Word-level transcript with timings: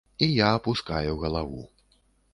І 0.27 0.29
я 0.37 0.47
апускаю 0.61 1.13
галаву. 1.25 1.63